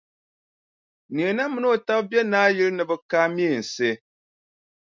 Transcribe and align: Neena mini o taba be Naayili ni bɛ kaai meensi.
Neena 1.13 1.43
mini 1.51 1.67
o 1.73 1.77
taba 1.85 2.03
be 2.09 2.19
Naayili 2.31 2.67
ni 2.77 2.83
bɛ 2.89 2.95
kaai 3.09 3.29
meensi. 3.35 3.89